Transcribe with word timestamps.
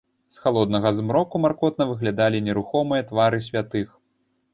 З 0.35 0.39
халоднага 0.43 0.91
змроку 0.99 1.41
маркотна 1.43 1.87
выглядалі 1.89 2.39
нерухомыя 2.47 3.05
твары 3.11 3.39
святых. 3.49 3.93